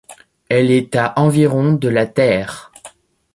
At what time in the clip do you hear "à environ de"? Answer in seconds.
0.95-1.87